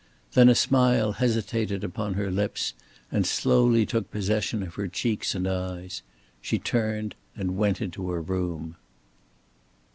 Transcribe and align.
Then 0.33 0.49
a 0.49 0.55
smile 0.55 1.11
hesitated 1.11 1.83
upon 1.83 2.15
her 2.15 2.31
lips 2.31 2.73
and 3.11 3.23
slowly 3.23 3.85
took 3.85 4.09
possession 4.09 4.63
of 4.63 4.73
her 4.73 4.87
cheeks 4.87 5.35
and 5.35 5.47
eyes. 5.47 6.01
She 6.41 6.57
turned 6.57 7.13
and 7.35 7.55
went 7.55 7.81
into 7.81 8.09
her 8.09 8.21
room. 8.23 8.77